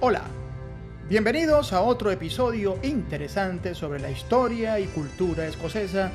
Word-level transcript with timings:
Hola, 0.00 0.22
bienvenidos 1.08 1.72
a 1.72 1.82
otro 1.82 2.10
episodio 2.10 2.76
interesante 2.82 3.74
sobre 3.74 4.00
la 4.00 4.10
historia 4.10 4.80
y 4.80 4.86
cultura 4.86 5.46
escocesa 5.46 6.10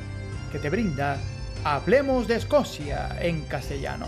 que 0.52 0.60
te 0.60 0.70
brinda 0.70 1.18
Hablemos 1.64 2.28
de 2.28 2.36
Escocia 2.36 3.18
en 3.22 3.44
castellano. 3.44 4.08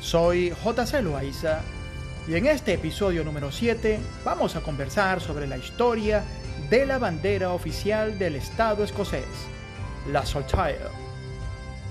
Soy 0.00 0.50
J.C. 0.50 1.00
Loaiza 1.00 1.60
y 2.26 2.34
en 2.34 2.46
este 2.46 2.74
episodio 2.74 3.24
número 3.24 3.52
7 3.52 4.00
vamos 4.24 4.56
a 4.56 4.62
conversar 4.62 5.20
sobre 5.20 5.46
la 5.46 5.58
historia 5.58 6.24
de 6.68 6.84
la 6.84 6.98
bandera 6.98 7.52
oficial 7.52 8.18
del 8.18 8.36
Estado 8.36 8.82
escocés, 8.82 9.26
la 10.10 10.26
Saltire, 10.26 10.90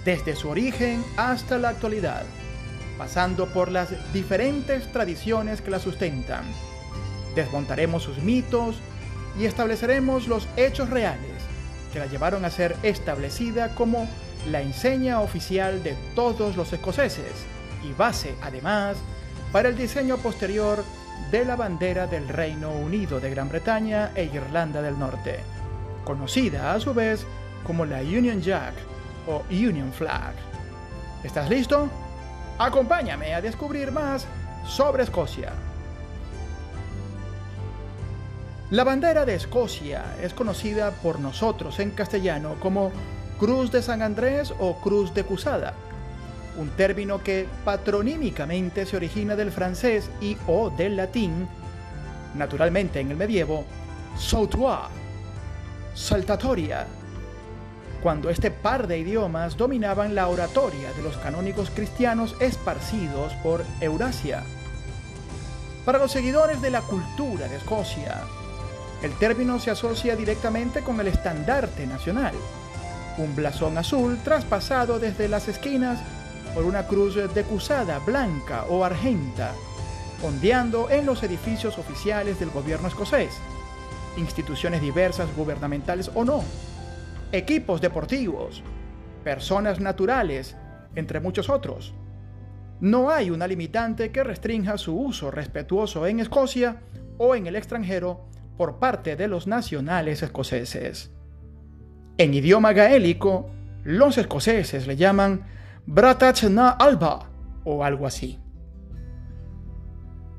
desde 0.03 0.35
su 0.35 0.49
origen 0.49 1.03
hasta 1.15 1.57
la 1.57 1.69
actualidad, 1.69 2.23
pasando 3.01 3.47
por 3.47 3.71
las 3.71 3.89
diferentes 4.13 4.91
tradiciones 4.91 5.59
que 5.59 5.71
la 5.71 5.79
sustentan 5.79 6.43
desmontaremos 7.33 8.03
sus 8.03 8.19
mitos 8.19 8.75
y 9.39 9.45
estableceremos 9.45 10.27
los 10.27 10.47
hechos 10.55 10.87
reales 10.91 11.41
que 11.91 11.97
la 11.97 12.05
llevaron 12.05 12.45
a 12.45 12.51
ser 12.51 12.75
establecida 12.83 13.73
como 13.73 14.07
la 14.51 14.61
enseña 14.61 15.19
oficial 15.21 15.81
de 15.81 15.95
todos 16.13 16.55
los 16.55 16.71
escoceses 16.73 17.33
y 17.83 17.91
base 17.93 18.35
además 18.43 18.97
para 19.51 19.69
el 19.69 19.75
diseño 19.75 20.17
posterior 20.17 20.83
de 21.31 21.43
la 21.43 21.55
bandera 21.55 22.05
del 22.05 22.27
Reino 22.27 22.69
Unido 22.69 23.19
de 23.19 23.31
Gran 23.31 23.49
Bretaña 23.49 24.11
e 24.13 24.25
Irlanda 24.25 24.79
del 24.83 24.99
Norte, 24.99 25.39
conocida 26.05 26.71
a 26.71 26.79
su 26.79 26.93
vez 26.93 27.25
como 27.65 27.83
la 27.83 28.01
Union 28.01 28.43
Jack 28.43 28.75
o 29.25 29.41
Union 29.49 29.91
Flag. 29.91 30.35
¿Estás 31.23 31.49
listo? 31.49 31.89
Acompáñame 32.63 33.33
a 33.33 33.41
descubrir 33.41 33.91
más 33.91 34.27
sobre 34.67 35.01
Escocia. 35.01 35.51
La 38.69 38.83
bandera 38.83 39.25
de 39.25 39.33
Escocia 39.33 40.15
es 40.21 40.35
conocida 40.35 40.91
por 40.91 41.19
nosotros 41.19 41.79
en 41.79 41.89
castellano 41.89 42.57
como 42.59 42.91
Cruz 43.39 43.71
de 43.71 43.81
San 43.81 44.03
Andrés 44.03 44.53
o 44.59 44.79
Cruz 44.79 45.11
de 45.15 45.23
Cusada, 45.23 45.73
un 46.55 46.69
término 46.69 47.23
que 47.23 47.47
patronímicamente 47.65 48.85
se 48.85 48.95
origina 48.95 49.35
del 49.35 49.51
francés 49.51 50.11
y 50.21 50.37
o 50.45 50.69
del 50.69 50.97
latín, 50.97 51.47
naturalmente 52.35 52.99
en 52.99 53.09
el 53.09 53.17
medievo, 53.17 53.65
sautoir, 54.19 54.89
saltatoria, 55.95 56.85
cuando 58.01 58.29
este 58.29 58.51
par 58.51 58.87
de 58.87 58.97
idiomas 58.97 59.57
dominaban 59.57 60.15
la 60.15 60.27
oratoria 60.27 60.91
de 60.93 61.03
los 61.03 61.17
canónicos 61.17 61.69
cristianos 61.69 62.35
esparcidos 62.39 63.33
por 63.43 63.63
Eurasia. 63.79 64.43
Para 65.85 65.99
los 65.99 66.11
seguidores 66.11 66.61
de 66.61 66.71
la 66.71 66.81
cultura 66.81 67.47
de 67.47 67.57
Escocia, 67.57 68.21
el 69.03 69.11
término 69.13 69.59
se 69.59 69.71
asocia 69.71 70.15
directamente 70.15 70.81
con 70.81 70.99
el 70.99 71.07
estandarte 71.07 71.87
nacional, 71.87 72.33
un 73.17 73.35
blasón 73.35 73.77
azul 73.77 74.19
traspasado 74.23 74.99
desde 74.99 75.27
las 75.27 75.47
esquinas 75.47 75.99
por 76.53 76.65
una 76.65 76.87
cruz 76.87 77.15
decusada 77.33 77.99
blanca 77.99 78.65
o 78.69 78.83
argenta, 78.83 79.53
ondeando 80.23 80.89
en 80.89 81.05
los 81.05 81.23
edificios 81.23 81.77
oficiales 81.77 82.39
del 82.39 82.51
gobierno 82.51 82.87
escocés, 82.87 83.33
instituciones 84.17 84.81
diversas 84.81 85.33
gubernamentales 85.35 86.11
o 86.13 86.23
no, 86.23 86.43
equipos 87.31 87.81
deportivos, 87.81 88.63
personas 89.23 89.79
naturales, 89.79 90.57
entre 90.95 91.19
muchos 91.19 91.49
otros. 91.49 91.93
No 92.79 93.09
hay 93.09 93.29
una 93.29 93.47
limitante 93.47 94.11
que 94.11 94.23
restrinja 94.23 94.77
su 94.77 94.97
uso 94.97 95.31
respetuoso 95.31 96.07
en 96.07 96.19
Escocia 96.19 96.81
o 97.17 97.35
en 97.35 97.47
el 97.47 97.55
extranjero 97.55 98.25
por 98.57 98.79
parte 98.79 99.15
de 99.15 99.27
los 99.27 99.47
nacionales 99.47 100.23
escoceses. 100.23 101.11
En 102.17 102.33
idioma 102.33 102.73
gaélico, 102.73 103.49
los 103.83 104.17
escoceses 104.17 104.87
le 104.87 104.95
llaman 104.95 105.45
Bratach 105.85 106.43
na 106.43 106.69
Alba 106.71 107.29
o 107.63 107.83
algo 107.83 108.05
así. 108.05 108.39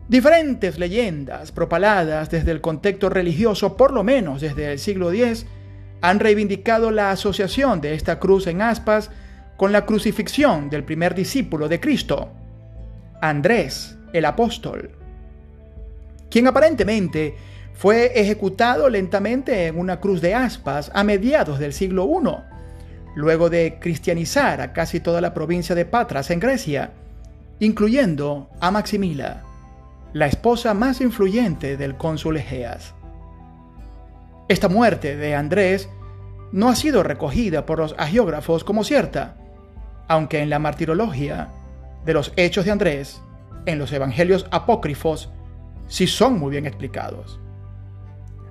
Diferentes 0.08 0.78
leyendas 0.78 1.52
propaladas 1.52 2.30
desde 2.30 2.50
el 2.50 2.60
contexto 2.60 3.08
religioso, 3.08 3.76
por 3.76 3.92
lo 3.92 4.04
menos 4.04 4.40
desde 4.40 4.72
el 4.72 4.78
siglo 4.78 5.10
X, 5.12 5.46
han 6.02 6.20
reivindicado 6.20 6.90
la 6.90 7.10
asociación 7.10 7.80
de 7.80 7.94
esta 7.94 8.18
cruz 8.18 8.46
en 8.48 8.60
aspas 8.60 9.10
con 9.56 9.72
la 9.72 9.86
crucifixión 9.86 10.68
del 10.68 10.84
primer 10.84 11.14
discípulo 11.14 11.68
de 11.68 11.80
Cristo, 11.80 12.28
Andrés 13.20 13.96
el 14.12 14.24
apóstol, 14.24 14.90
quien 16.28 16.48
aparentemente 16.48 17.36
fue 17.72 18.20
ejecutado 18.20 18.88
lentamente 18.88 19.68
en 19.68 19.78
una 19.78 20.00
cruz 20.00 20.20
de 20.20 20.34
aspas 20.34 20.90
a 20.92 21.04
mediados 21.04 21.58
del 21.58 21.72
siglo 21.72 22.04
I, 22.04 22.28
luego 23.14 23.48
de 23.48 23.78
cristianizar 23.80 24.60
a 24.60 24.72
casi 24.72 25.00
toda 25.00 25.20
la 25.20 25.32
provincia 25.32 25.74
de 25.74 25.84
Patras 25.84 26.30
en 26.30 26.40
Grecia, 26.40 26.90
incluyendo 27.60 28.50
a 28.60 28.70
Maximila, 28.70 29.44
la 30.12 30.26
esposa 30.26 30.74
más 30.74 31.00
influyente 31.00 31.76
del 31.76 31.96
cónsul 31.96 32.36
Egeas. 32.36 32.94
Esta 34.52 34.68
muerte 34.68 35.16
de 35.16 35.34
Andrés 35.34 35.88
no 36.52 36.68
ha 36.68 36.76
sido 36.76 37.02
recogida 37.02 37.64
por 37.64 37.78
los 37.78 37.94
agiógrafos 37.96 38.64
como 38.64 38.84
cierta, 38.84 39.36
aunque 40.08 40.42
en 40.42 40.50
la 40.50 40.58
martirología 40.58 41.48
de 42.04 42.12
los 42.12 42.34
hechos 42.36 42.66
de 42.66 42.70
Andrés, 42.70 43.22
en 43.64 43.78
los 43.78 43.90
evangelios 43.94 44.46
apócrifos, 44.50 45.30
sí 45.86 46.06
son 46.06 46.38
muy 46.38 46.50
bien 46.50 46.66
explicados. 46.66 47.40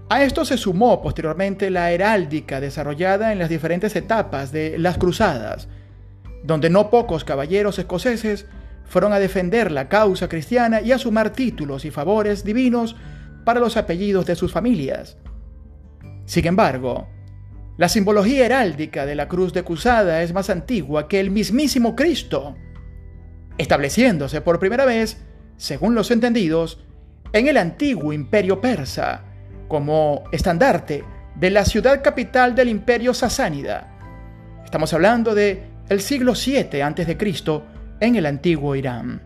A 0.10 0.24
esto 0.24 0.44
se 0.44 0.58
sumó 0.58 1.04
posteriormente 1.04 1.70
la 1.70 1.92
heráldica 1.92 2.60
desarrollada 2.60 3.32
en 3.32 3.38
las 3.38 3.50
diferentes 3.50 3.96
etapas 3.96 4.52
de 4.52 4.80
las 4.80 4.98
cruzadas, 4.98 5.68
donde 6.44 6.72
no 6.72 6.90
pocos 6.90 7.24
caballeros 7.24 7.78
escoceses 7.78 8.48
fueron 8.86 9.14
a 9.14 9.20
defender 9.20 9.72
la 9.72 9.88
causa 9.88 10.28
cristiana 10.28 10.82
y 10.82 10.94
a 10.94 10.98
sumar 10.98 11.30
títulos 11.30 11.86
y 11.86 11.92
favores 11.92 12.44
divinos 12.44 12.96
para 13.46 13.60
los 13.60 13.78
apellidos 13.78 14.26
de 14.26 14.36
sus 14.36 14.52
familias. 14.52 15.16
Sin 16.32 16.48
embargo, 16.48 17.10
la 17.76 17.90
simbología 17.90 18.46
heráldica 18.46 19.06
de 19.06 19.16
la 19.16 19.28
cruz 19.28 19.52
de 19.52 19.66
cruzada 19.66 20.24
es 20.24 20.32
más 20.32 20.50
antigua 20.50 21.10
que 21.10 21.20
el 21.20 21.30
mismísimo 21.30 21.94
Cristo, 21.94 22.56
estableciéndose 23.58 24.40
por 24.40 24.58
primera 24.58 24.86
vez, 24.86 25.22
según 25.58 25.94
los 25.94 26.10
entendidos, 26.10 26.86
en 27.34 27.50
el 27.50 27.58
antiguo 27.58 28.14
imperio 28.14 28.62
persa, 28.62 29.26
como 29.68 30.24
estandarte 30.32 31.04
de 31.36 31.50
la 31.50 31.66
ciudad 31.66 32.02
capital 32.02 32.56
del 32.56 32.70
imperio 32.70 33.14
sasánida. 33.14 33.92
Estamos 34.64 34.94
hablando 34.94 35.36
de 35.36 35.64
siglo 36.00 36.34
7 36.34 36.82
a.C. 36.82 37.18
en 38.00 38.16
el 38.16 38.26
antiguo 38.26 38.74
Irán. 38.78 39.22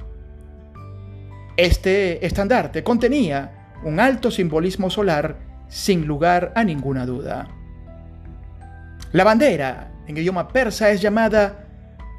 Este 1.56 2.26
estandarte 2.26 2.84
contenía 2.84 3.70
un 3.84 4.00
alto 4.00 4.32
simbolismo 4.32 4.90
solar 4.90 5.45
sin 5.68 6.06
lugar 6.06 6.54
a 6.56 6.64
ninguna 6.64 7.06
duda. 7.06 7.48
La 9.12 9.24
bandera 9.24 9.92
en 10.08 10.18
idioma 10.18 10.48
persa 10.48 10.92
es 10.92 11.02
llamada 11.02 11.68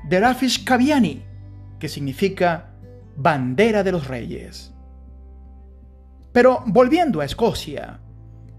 Derafish 0.09 0.65
Kaviani, 0.65 1.23
que 1.79 1.89
significa 1.89 2.71
bandera 3.17 3.83
de 3.83 3.93
los 3.93 4.09
reyes. 4.09 4.73
Pero 6.33 6.63
volviendo 6.67 7.21
a 7.21 7.25
Escocia, 7.25 8.01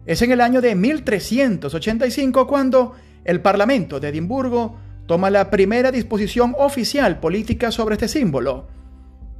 es 0.06 0.22
en 0.22 0.32
el 0.32 0.42
año 0.42 0.62
de 0.62 0.76
1385 0.76 2.48
cuando 2.48 2.96
el 3.24 3.42
Parlamento 3.42 4.00
de 4.00 4.10
Edimburgo 4.10 4.78
toma 5.06 5.30
la 5.30 5.50
primera 5.50 5.92
disposición 5.92 6.56
oficial 6.58 7.20
política 7.20 7.72
sobre 7.72 7.96
este 7.96 8.08
símbolo, 8.08 8.68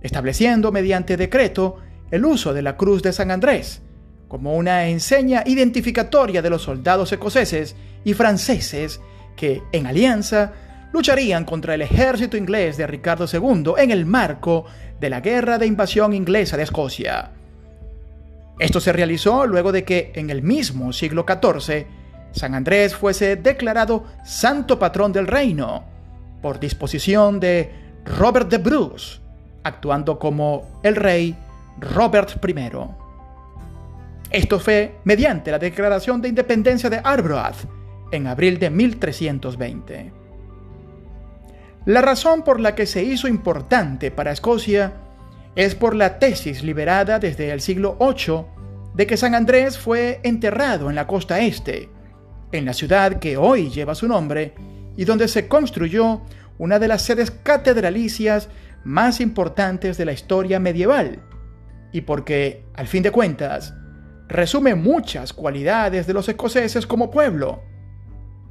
estableciendo 0.02 0.72
mediante 0.72 1.18
decreto 1.18 1.78
el 2.12 2.26
uso 2.26 2.54
de 2.54 2.62
la 2.62 2.78
Cruz 2.78 3.02
de 3.02 3.14
San 3.14 3.32
Andrés 3.32 3.82
como 4.28 4.56
una 4.56 4.88
enseña 4.88 5.44
identificatoria 5.46 6.42
de 6.42 6.50
los 6.50 6.64
soldados 6.64 7.12
escoceses 7.12 7.76
y 8.04 8.14
franceses 8.14 9.00
que, 9.36 9.62
en 9.72 9.88
alianza, 9.88 10.54
lucharían 10.92 11.46
contra 11.46 11.76
el 11.76 11.82
ejército 11.82 12.38
inglés 12.38 12.78
de 12.78 12.88
Ricardo 12.88 13.26
II 13.32 13.74
en 13.78 13.92
el 13.92 14.06
marco 14.06 14.66
de 15.00 15.10
la 15.10 15.22
Guerra 15.22 15.58
de 15.58 15.68
Invasión 15.68 16.14
Inglesa 16.14 16.58
de 16.58 16.64
Escocia. 16.64 17.32
Esto 18.60 18.80
se 18.80 18.94
realizó 18.94 19.46
luego 19.46 19.72
de 19.72 19.84
que 19.84 20.12
en 20.16 20.30
el 20.30 20.42
mismo 20.42 20.92
siglo 20.92 21.26
XIV 21.28 21.86
San 22.32 22.56
Andrés 22.56 22.96
fuese 22.96 23.36
declarado 23.36 24.06
santo 24.26 24.80
patrón 24.80 25.14
del 25.14 25.28
reino 25.28 25.84
por 26.42 26.60
disposición 26.60 27.40
de 27.40 27.72
Robert 28.18 28.50
de 28.50 28.58
Bruce, 28.58 29.20
actuando 29.64 30.18
como 30.18 30.80
el 30.84 30.96
rey 30.96 31.36
Robert 31.80 32.44
I. 32.48 33.07
Esto 34.30 34.60
fue 34.60 34.96
mediante 35.06 35.52
la 35.52 35.60
declaración 35.60 36.22
de 36.22 36.30
independencia 36.30 36.90
de 36.90 37.00
Arbroath 37.04 37.66
en 38.12 38.28
abril 38.28 38.60
de 38.60 38.70
1320. 38.70 40.12
La 41.86 42.02
razón 42.02 42.44
por 42.44 42.60
la 42.60 42.76
que 42.76 42.86
se 42.86 43.04
hizo 43.04 43.28
importante 43.28 44.12
para 44.12 44.32
Escocia 44.32 44.94
es 45.56 45.76
por 45.76 45.96
la 45.96 46.20
tesis 46.20 46.62
liberada 46.62 47.20
desde 47.20 47.52
el 47.52 47.62
siglo 47.62 47.98
VIII 48.00 48.46
de 48.94 49.08
que 49.08 49.16
San 49.16 49.34
Andrés 49.34 49.78
fue 49.78 50.20
enterrado 50.24 50.90
en 50.90 50.96
la 50.96 51.08
costa 51.08 51.40
este, 51.40 51.90
en 52.52 52.66
la 52.66 52.74
ciudad 52.74 53.20
que 53.20 53.38
hoy 53.38 53.70
lleva 53.70 53.96
su 53.96 54.08
nombre 54.08 54.54
y 54.98 55.06
donde 55.06 55.28
se 55.28 55.48
construyó 55.48 56.22
una 56.58 56.80
de 56.80 56.88
las 56.88 57.04
sedes 57.04 57.32
catedralicias 57.32 58.50
más 58.84 59.22
importantes 59.22 59.98
de 59.98 60.06
la 60.06 60.14
historia 60.14 60.60
medieval, 60.60 61.20
y 61.92 62.02
porque, 62.02 62.66
al 62.74 62.88
fin 62.88 63.04
de 63.04 63.12
cuentas, 63.12 63.74
resume 64.28 64.76
muchas 64.76 65.34
cualidades 65.34 66.08
de 66.08 66.14
los 66.14 66.28
escoceses 66.30 66.86
como 66.86 67.12
pueblo. 67.12 67.64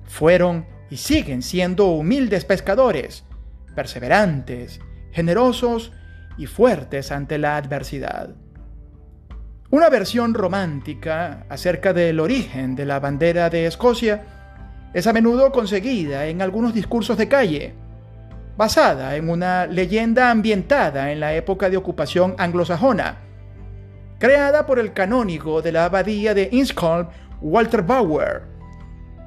Fueron 0.04 0.66
y 0.90 0.96
siguen 0.96 1.42
siendo 1.42 1.86
humildes 1.86 2.44
pescadores, 2.44 3.24
perseverantes, 3.74 4.80
generosos 5.12 5.92
y 6.38 6.46
fuertes 6.46 7.12
ante 7.12 7.38
la 7.38 7.56
adversidad. 7.56 8.34
Una 9.70 9.88
versión 9.88 10.32
romántica 10.32 11.44
acerca 11.48 11.92
del 11.92 12.20
origen 12.20 12.76
de 12.76 12.86
la 12.86 13.00
bandera 13.00 13.50
de 13.50 13.66
Escocia 13.66 14.22
es 14.94 15.06
a 15.06 15.12
menudo 15.12 15.50
conseguida 15.50 16.26
en 16.26 16.40
algunos 16.40 16.72
discursos 16.72 17.18
de 17.18 17.28
calle, 17.28 17.74
basada 18.56 19.16
en 19.16 19.28
una 19.28 19.66
leyenda 19.66 20.30
ambientada 20.30 21.10
en 21.10 21.20
la 21.20 21.34
época 21.34 21.68
de 21.68 21.76
ocupación 21.76 22.34
anglosajona, 22.38 23.25
creada 24.18 24.66
por 24.66 24.78
el 24.78 24.92
canónigo 24.92 25.62
de 25.62 25.72
la 25.72 25.84
abadía 25.84 26.34
de 26.34 26.48
Innscombe, 26.52 27.10
Walter 27.40 27.82
Bauer, 27.82 28.42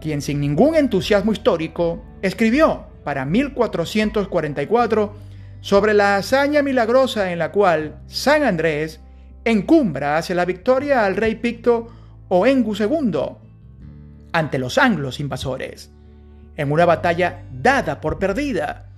quien 0.02 0.22
sin 0.22 0.40
ningún 0.40 0.76
entusiasmo 0.76 1.32
histórico 1.32 2.04
escribió 2.22 2.88
para 3.04 3.26
1444 3.26 5.14
sobre 5.62 5.94
la 5.94 6.16
hazaña 6.16 6.62
milagrosa 6.62 7.32
en 7.32 7.40
la 7.40 7.52
cual 7.52 8.00
San 8.08 8.44
Andrés 8.44 9.00
encumbra 9.46 10.18
hacia 10.18 10.36
la 10.36 10.46
victoria 10.46 11.06
al 11.06 11.16
rey 11.16 11.36
Picto 11.36 11.88
Oengu 12.30 12.76
II 12.76 13.22
ante 14.32 14.60
los 14.60 14.78
anglos 14.78 15.20
invasores, 15.20 15.92
en 16.56 16.72
una 16.72 16.86
batalla 16.86 17.44
dada 17.52 18.00
por 18.00 18.20
perdida 18.20 18.90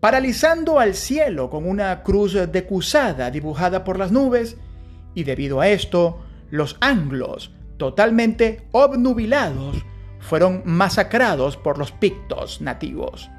paralizando 0.00 0.80
al 0.80 0.94
cielo 0.94 1.50
con 1.50 1.68
una 1.68 2.02
cruz 2.02 2.34
decusada 2.50 3.30
dibujada 3.30 3.84
por 3.84 3.98
las 3.98 4.10
nubes, 4.10 4.56
y 5.14 5.24
debido 5.24 5.60
a 5.60 5.68
esto, 5.68 6.20
los 6.50 6.76
anglos, 6.80 7.52
totalmente 7.76 8.66
obnubilados, 8.72 9.84
fueron 10.18 10.62
masacrados 10.64 11.56
por 11.56 11.78
los 11.78 11.92
pictos 11.92 12.60
nativos. 12.60 13.30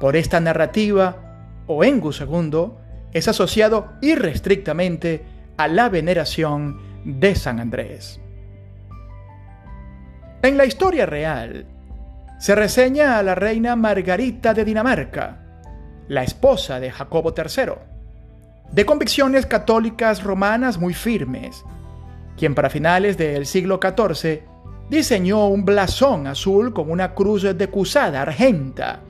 Por 0.00 0.16
esta 0.16 0.40
narrativa, 0.40 1.62
Oengu 1.66 2.12
II 2.12 2.72
es 3.12 3.28
asociado 3.28 3.92
irrestrictamente 4.02 5.24
a 5.56 5.68
la 5.68 5.88
veneración 5.88 6.80
de 7.04 7.34
San 7.34 7.60
Andrés. 7.60 8.20
En 10.42 10.56
la 10.56 10.64
historia 10.64 11.06
real, 11.06 11.66
se 12.38 12.54
reseña 12.54 13.18
a 13.18 13.22
la 13.22 13.34
reina 13.34 13.74
Margarita 13.74 14.52
de 14.52 14.64
Dinamarca, 14.64 15.40
la 16.08 16.22
esposa 16.22 16.78
de 16.78 16.90
Jacobo 16.90 17.34
III, 17.36 17.95
de 18.72 18.84
convicciones 18.84 19.46
católicas 19.46 20.22
romanas 20.22 20.78
muy 20.78 20.94
firmes, 20.94 21.64
quien 22.36 22.54
para 22.54 22.70
finales 22.70 23.16
del 23.16 23.46
siglo 23.46 23.80
XIV 23.82 24.42
diseñó 24.90 25.48
un 25.48 25.64
blasón 25.64 26.26
azul 26.26 26.72
con 26.72 26.90
una 26.90 27.14
cruz 27.14 27.42
decusada 27.42 28.22
argenta, 28.22 29.00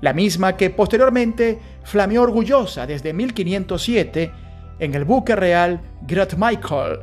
la 0.00 0.12
misma 0.12 0.56
que 0.56 0.70
posteriormente 0.70 1.58
flameó 1.84 2.22
orgullosa 2.22 2.86
desde 2.86 3.12
1507 3.12 4.32
en 4.78 4.94
el 4.94 5.04
buque 5.04 5.36
real 5.36 5.80
Grat 6.02 6.34
Michael, 6.36 7.00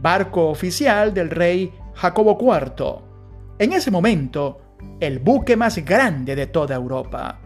barco 0.00 0.48
oficial 0.48 1.12
del 1.12 1.30
rey 1.30 1.72
Jacobo 1.94 2.38
IV, 2.40 3.10
en 3.58 3.72
ese 3.72 3.90
momento 3.90 4.60
el 5.00 5.18
buque 5.18 5.56
más 5.56 5.78
grande 5.84 6.36
de 6.36 6.46
toda 6.46 6.76
Europa. 6.76 7.38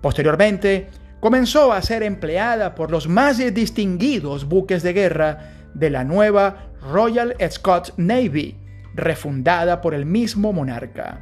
Posteriormente, 0.00 0.88
comenzó 1.20 1.72
a 1.72 1.82
ser 1.82 2.02
empleada 2.02 2.74
por 2.74 2.90
los 2.90 3.08
más 3.08 3.38
distinguidos 3.54 4.46
buques 4.46 4.82
de 4.82 4.92
guerra 4.92 5.52
de 5.74 5.90
la 5.90 6.04
nueva 6.04 6.70
Royal 6.90 7.36
Scots 7.48 7.94
Navy, 7.96 8.56
refundada 8.94 9.80
por 9.80 9.94
el 9.94 10.06
mismo 10.06 10.52
monarca. 10.52 11.20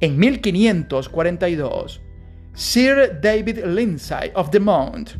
En 0.00 0.18
1542, 0.18 2.00
Sir 2.54 3.18
David 3.20 3.64
Lindsay 3.64 4.30
of 4.34 4.50
the 4.50 4.60
Mount 4.60 5.10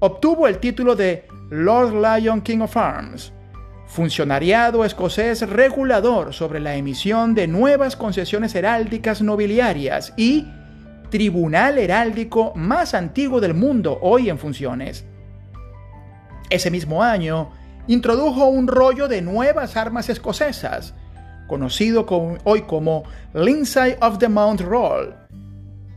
obtuvo 0.00 0.48
el 0.48 0.58
título 0.58 0.96
de 0.96 1.26
Lord 1.50 1.92
Lion 1.94 2.40
King 2.40 2.60
of 2.60 2.76
Arms, 2.76 3.32
funcionariado 3.86 4.84
escocés 4.84 5.48
regulador 5.48 6.32
sobre 6.32 6.60
la 6.60 6.76
emisión 6.76 7.34
de 7.34 7.46
nuevas 7.46 7.96
concesiones 7.96 8.54
heráldicas 8.54 9.20
nobiliarias 9.20 10.14
y 10.16 10.46
tribunal 11.10 11.78
heráldico 11.78 12.52
más 12.54 12.94
antiguo 12.94 13.40
del 13.40 13.54
mundo 13.54 13.98
hoy 14.00 14.30
en 14.30 14.38
funciones. 14.38 15.04
Ese 16.48 16.70
mismo 16.70 17.02
año, 17.02 17.50
introdujo 17.86 18.46
un 18.46 18.66
rollo 18.66 19.08
de 19.08 19.22
nuevas 19.22 19.76
armas 19.76 20.08
escocesas, 20.08 20.94
conocido 21.46 22.06
hoy 22.44 22.62
como 22.62 23.04
Lindsay 23.34 23.96
of 24.00 24.18
the 24.18 24.28
Mount 24.28 24.60
Roll, 24.60 25.14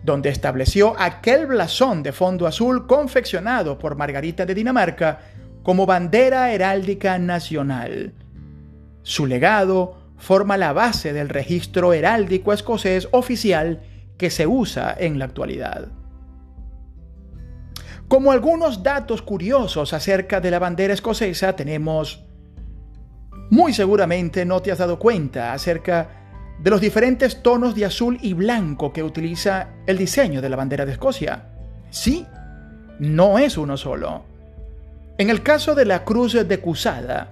donde 0.03 0.29
estableció 0.29 0.95
aquel 0.99 1.45
blasón 1.45 2.03
de 2.03 2.11
fondo 2.11 2.47
azul 2.47 2.87
confeccionado 2.87 3.77
por 3.77 3.95
Margarita 3.95 4.45
de 4.45 4.55
Dinamarca 4.55 5.19
como 5.63 5.85
bandera 5.85 6.51
heráldica 6.51 7.17
nacional. 7.19 8.13
Su 9.03 9.25
legado 9.25 9.97
forma 10.17 10.57
la 10.57 10.73
base 10.73 11.13
del 11.13 11.29
registro 11.29 11.93
heráldico 11.93 12.53
escocés 12.53 13.07
oficial 13.11 13.81
que 14.23 14.29
se 14.29 14.47
usa 14.47 14.95
en 14.97 15.19
la 15.19 15.25
actualidad. 15.25 15.89
Como 18.07 18.31
algunos 18.31 18.81
datos 18.81 19.21
curiosos 19.21 19.91
acerca 19.91 20.39
de 20.39 20.49
la 20.49 20.59
bandera 20.59 20.93
escocesa, 20.93 21.57
tenemos, 21.57 22.23
muy 23.49 23.73
seguramente 23.73 24.45
no 24.45 24.61
te 24.61 24.71
has 24.71 24.77
dado 24.77 24.97
cuenta 24.97 25.51
acerca 25.51 26.07
de 26.57 26.69
los 26.69 26.79
diferentes 26.79 27.43
tonos 27.43 27.75
de 27.75 27.83
azul 27.83 28.17
y 28.21 28.31
blanco 28.31 28.93
que 28.93 29.03
utiliza 29.03 29.71
el 29.87 29.97
diseño 29.97 30.41
de 30.41 30.47
la 30.47 30.55
bandera 30.55 30.85
de 30.85 30.93
Escocia. 30.93 31.49
Sí, 31.89 32.25
no 32.99 33.39
es 33.39 33.57
uno 33.57 33.75
solo. 33.75 34.23
En 35.17 35.31
el 35.31 35.43
caso 35.43 35.75
de 35.75 35.83
la 35.83 36.05
cruz 36.05 36.31
decusada, 36.47 37.31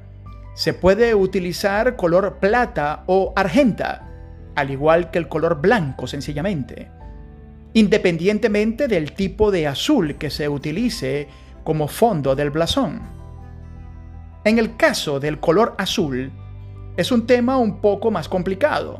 se 0.55 0.74
puede 0.74 1.15
utilizar 1.15 1.95
color 1.95 2.39
plata 2.41 3.05
o 3.05 3.31
argenta, 3.38 4.11
al 4.55 4.72
igual 4.72 5.12
que 5.12 5.20
el 5.20 5.27
color 5.27 5.62
blanco 5.62 6.08
sencillamente, 6.08 6.89
independientemente 7.74 8.88
del 8.88 9.13
tipo 9.13 9.51
de 9.51 9.67
azul 9.67 10.15
que 10.15 10.29
se 10.29 10.50
utilice 10.50 11.27
como 11.63 11.88
fondo 11.88 12.36
del 12.36 12.50
blasón. 12.50 13.01
En 14.43 14.58
el 14.58 14.75
caso 14.75 15.20
del 15.20 15.39
color 15.39 15.75
azul, 15.77 16.31
es 16.98 17.12
un 17.12 17.25
tema 17.25 17.58
un 17.58 17.79
poco 17.79 18.12
más 18.12 18.27
complicado 18.27 19.00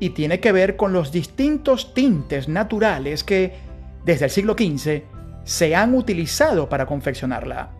y 0.00 0.10
tiene 0.10 0.40
que 0.40 0.52
ver 0.52 0.76
con 0.76 0.92
los 0.92 1.12
distintos 1.12 1.94
tintes 1.94 2.48
naturales 2.48 3.24
que, 3.24 3.54
desde 4.04 4.26
el 4.26 4.30
siglo 4.30 4.54
XV, 4.54 5.02
se 5.44 5.76
han 5.76 5.94
utilizado 5.94 6.68
para 6.68 6.86
confeccionarla. 6.86 7.70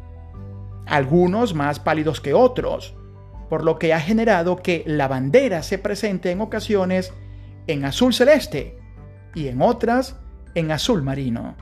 Algunos 0.87 1.55
más 1.55 1.81
pálidos 1.81 2.21
que 2.21 2.35
otros, 2.35 2.95
por 3.55 3.63
lo 3.63 3.79
que 3.79 3.95
ha 3.95 4.01
generado 4.01 4.57
que 4.57 4.83
la 4.85 5.07
bandera 5.07 5.63
se 5.63 5.79
presente 5.79 6.33
en 6.33 6.41
ocasiones 6.41 7.13
en 7.69 7.85
azul 7.85 8.13
celeste 8.13 8.77
y 9.33 9.47
en 9.47 9.63
otras 9.63 10.17
en 10.57 10.73
azul 10.73 11.05
marino. 11.05 11.55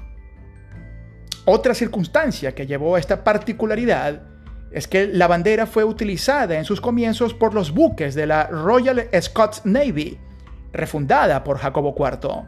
Otra 1.45 1.75
circunstancia 1.75 2.55
que 2.55 2.67
llevó 2.67 2.97
a 2.97 2.99
esta 2.99 3.23
particularidad 3.23 4.23
es 4.71 4.89
que 4.89 5.07
la 5.07 5.27
bandera 5.27 5.67
fue 5.67 5.85
utilizada 5.85 6.57
en 6.57 6.65
sus 6.65 6.81
comienzos 6.81 7.35
por 7.35 7.53
los 7.53 7.73
buques 7.73 8.15
de 8.15 8.27
la 8.27 8.47
Royal 8.47 9.11
Scots 9.21 9.67
Navy, 9.67 10.19
refundada 10.73 11.45
por 11.45 11.59
Jacobo 11.59 11.95
IV, 11.95 12.47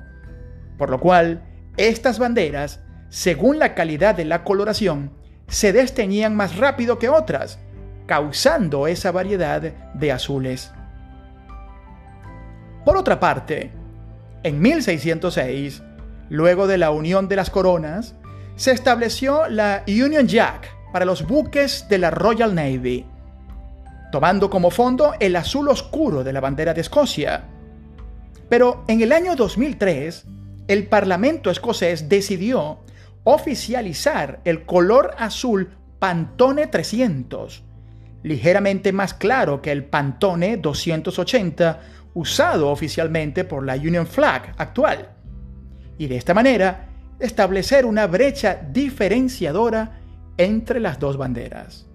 por 0.78 0.88
lo 0.88 0.98
cual 1.00 1.44
estas 1.76 2.18
banderas, 2.18 2.80
según 3.10 3.58
la 3.58 3.74
calidad 3.74 4.14
de 4.14 4.24
la 4.24 4.42
coloración, 4.42 5.12
se 5.48 5.74
desteñían 5.74 6.34
más 6.34 6.56
rápido 6.56 6.98
que 6.98 7.10
otras, 7.10 7.58
causando 8.06 8.86
esa 8.86 9.12
variedad 9.12 9.60
de 9.62 10.12
azules. 10.12 10.72
Por 12.84 12.96
otra 12.96 13.18
parte, 13.18 13.70
en 14.42 14.60
1606, 14.60 15.82
luego 16.28 16.66
de 16.66 16.78
la 16.78 16.90
unión 16.90 17.28
de 17.28 17.36
las 17.36 17.50
coronas, 17.50 18.14
se 18.56 18.72
estableció 18.72 19.48
la 19.48 19.84
Union 19.88 20.28
Jack 20.28 20.70
para 20.92 21.04
los 21.04 21.26
buques 21.26 21.86
de 21.88 21.98
la 21.98 22.10
Royal 22.10 22.54
Navy, 22.54 23.06
tomando 24.12 24.48
como 24.48 24.70
fondo 24.70 25.14
el 25.18 25.34
azul 25.34 25.68
oscuro 25.68 26.22
de 26.22 26.32
la 26.32 26.40
bandera 26.40 26.74
de 26.74 26.82
Escocia. 26.82 27.44
Pero 28.48 28.84
en 28.86 29.00
el 29.00 29.12
año 29.12 29.34
2003, 29.34 30.26
el 30.68 30.86
Parlamento 30.86 31.50
escocés 31.50 32.08
decidió 32.08 32.78
oficializar 33.24 34.40
el 34.44 34.66
color 34.66 35.14
azul 35.18 35.70
Pantone 35.98 36.66
300, 36.66 37.64
ligeramente 38.24 38.90
más 38.92 39.14
claro 39.14 39.60
que 39.60 39.70
el 39.70 39.84
Pantone 39.84 40.56
280 40.56 41.80
usado 42.14 42.70
oficialmente 42.70 43.44
por 43.44 43.64
la 43.64 43.74
Union 43.74 44.06
Flag 44.06 44.54
actual. 44.56 45.10
Y 45.98 46.06
de 46.06 46.16
esta 46.16 46.32
manera 46.32 46.88
establecer 47.20 47.84
una 47.84 48.06
brecha 48.06 48.60
diferenciadora 48.72 50.00
entre 50.38 50.80
las 50.80 50.98
dos 50.98 51.18
banderas. 51.18 51.86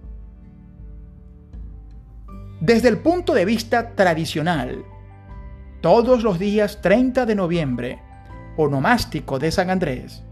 Desde 2.61 2.89
el 2.89 2.99
punto 2.99 3.33
de 3.33 3.45
vista 3.45 3.95
tradicional, 3.95 4.83
todos 5.81 6.23
los 6.23 6.37
días 6.37 6.81
30 6.81 7.25
de 7.25 7.35
noviembre, 7.35 7.99
onomástico 8.55 9.39
de 9.39 9.51
San 9.51 9.71
Andrés, 9.71 10.23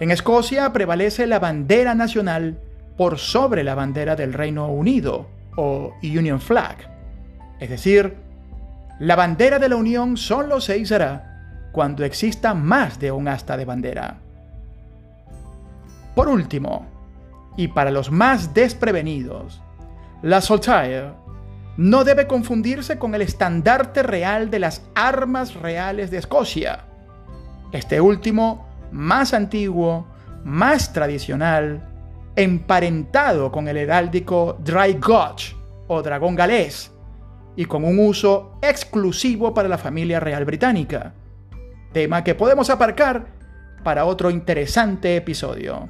en 0.00 0.10
Escocia 0.10 0.72
prevalece 0.72 1.26
la 1.26 1.38
bandera 1.38 1.94
nacional 1.94 2.60
por 2.98 3.18
sobre 3.18 3.64
la 3.64 3.76
bandera 3.76 4.16
del 4.16 4.34
Reino 4.34 4.66
Unido 4.66 5.28
o 5.56 5.94
Union 6.02 6.40
Flag. 6.40 6.76
Es 7.60 7.70
decir, 7.70 8.16
la 8.98 9.16
bandera 9.16 9.58
de 9.58 9.68
la 9.68 9.76
Unión 9.76 10.16
solo 10.16 10.60
se 10.60 10.76
izará 10.76 11.70
cuando 11.72 12.04
exista 12.04 12.54
más 12.54 12.98
de 12.98 13.12
un 13.12 13.28
asta 13.28 13.56
de 13.56 13.64
bandera. 13.64 14.18
Por 16.16 16.28
último, 16.28 16.86
y 17.56 17.68
para 17.68 17.92
los 17.92 18.10
más 18.10 18.52
desprevenidos, 18.52 19.62
la 20.22 20.40
Saltire 20.40 21.12
no 21.76 22.02
debe 22.02 22.26
confundirse 22.26 22.98
con 22.98 23.14
el 23.14 23.22
estandarte 23.22 24.02
real 24.02 24.50
de 24.50 24.58
las 24.58 24.82
armas 24.96 25.54
reales 25.54 26.10
de 26.10 26.18
Escocia. 26.18 26.80
Este 27.70 28.00
último, 28.00 28.66
más 28.90 29.32
antiguo, 29.32 30.08
más 30.42 30.92
tradicional, 30.92 31.87
emparentado 32.38 33.50
con 33.50 33.68
el 33.68 33.76
heráldico 33.76 34.58
Dry 34.64 34.94
Gotch 34.94 35.54
o 35.88 36.02
dragón 36.02 36.36
galés, 36.36 36.92
y 37.56 37.64
con 37.64 37.84
un 37.84 37.98
uso 37.98 38.58
exclusivo 38.62 39.52
para 39.52 39.68
la 39.68 39.78
familia 39.78 40.20
real 40.20 40.44
británica, 40.44 41.12
tema 41.92 42.22
que 42.22 42.34
podemos 42.34 42.70
aparcar 42.70 43.26
para 43.82 44.04
otro 44.04 44.30
interesante 44.30 45.16
episodio. 45.16 45.88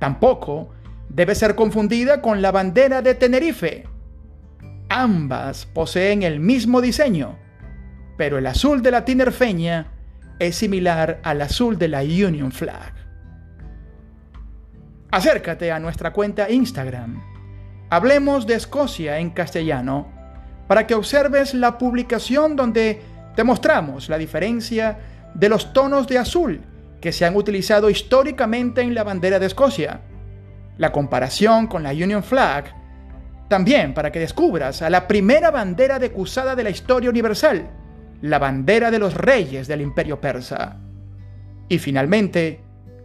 Tampoco 0.00 0.70
debe 1.08 1.34
ser 1.34 1.54
confundida 1.54 2.20
con 2.20 2.42
la 2.42 2.50
bandera 2.50 3.02
de 3.02 3.14
Tenerife, 3.14 3.84
Ambas 4.92 5.66
poseen 5.66 6.24
el 6.24 6.40
mismo 6.40 6.80
diseño, 6.80 7.38
pero 8.18 8.38
el 8.38 8.46
azul 8.48 8.82
de 8.82 8.90
la 8.90 9.04
tinerfeña 9.04 9.92
es 10.40 10.56
similar 10.56 11.20
al 11.22 11.40
azul 11.42 11.78
de 11.78 11.86
la 11.86 12.02
Union 12.02 12.50
Flag. 12.50 12.92
Acércate 15.12 15.72
a 15.72 15.80
nuestra 15.80 16.12
cuenta 16.12 16.48
Instagram. 16.48 17.20
Hablemos 17.90 18.46
de 18.46 18.54
Escocia 18.54 19.18
en 19.18 19.30
castellano 19.30 20.08
para 20.68 20.86
que 20.86 20.94
observes 20.94 21.52
la 21.52 21.78
publicación 21.78 22.54
donde 22.54 23.02
te 23.34 23.42
mostramos 23.42 24.08
la 24.08 24.18
diferencia 24.18 24.98
de 25.34 25.48
los 25.48 25.72
tonos 25.72 26.06
de 26.06 26.18
azul 26.18 26.60
que 27.00 27.10
se 27.10 27.24
han 27.24 27.34
utilizado 27.34 27.90
históricamente 27.90 28.82
en 28.82 28.94
la 28.94 29.02
bandera 29.02 29.40
de 29.40 29.46
Escocia, 29.46 30.00
la 30.78 30.92
comparación 30.92 31.66
con 31.66 31.82
la 31.82 31.90
Union 31.90 32.22
Flag 32.22 32.72
también 33.48 33.94
para 33.94 34.12
que 34.12 34.20
descubras 34.20 34.80
a 34.80 34.90
la 34.90 35.08
primera 35.08 35.50
bandera 35.50 35.98
decusada 35.98 36.54
de 36.54 36.62
la 36.62 36.70
historia 36.70 37.10
universal, 37.10 37.68
la 38.22 38.38
bandera 38.38 38.92
de 38.92 39.00
los 39.00 39.14
reyes 39.14 39.66
del 39.66 39.80
imperio 39.80 40.20
persa. 40.20 40.76
Y 41.68 41.78
finalmente, 41.78 42.60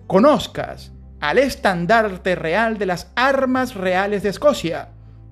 conozcas 0.05 0.91
al 1.19 1.37
estandarte 1.37 2.35
real 2.35 2.77
de 2.77 2.85
las 2.85 3.11
armas 3.15 3.75
reales 3.75 4.23
de 4.23 4.29
Escocia, 4.29 4.89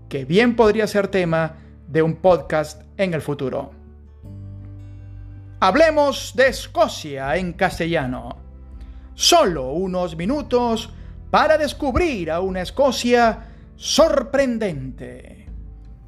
que 0.10 0.26
bien 0.26 0.56
podría 0.56 0.88
ser 0.88 1.08
tema 1.08 1.58
de 1.88 2.02
un 2.02 2.16
podcast 2.16 2.82
en 2.98 3.14
el 3.14 3.22
futuro. 3.22 3.72
Hablemos 5.60 6.34
de 6.36 6.48
Escocia 6.48 7.36
en 7.38 7.54
castellano. 7.54 8.38
Solo 9.14 9.72
unos 9.72 10.16
minutos 10.16 10.90
para 11.32 11.58
descubrir 11.58 12.32
a 12.32 12.42
una 12.42 12.62
Escocia 12.62 13.48
sorprendente. 13.76 15.50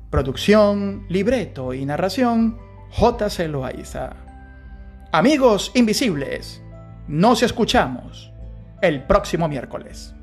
Producción, 0.10 1.06
libreto 1.10 1.74
y 1.74 1.86
narración, 1.86 2.58
J.C. 2.92 3.48
Loaiza. 3.48 4.12
Amigos 5.12 5.72
invisibles, 5.76 6.62
nos 7.08 7.44
escuchamos 7.44 8.35
el 8.82 9.04
próximo 9.04 9.48
miércoles. 9.48 10.15